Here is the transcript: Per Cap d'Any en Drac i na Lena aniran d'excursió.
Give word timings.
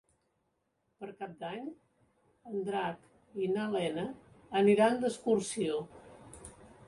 Per 1.01 1.09
Cap 1.19 1.33
d'Any 1.41 1.67
en 2.51 2.57
Drac 2.71 3.05
i 3.43 3.49
na 3.57 3.67
Lena 3.75 4.07
aniran 4.63 4.97
d'excursió. 5.03 5.77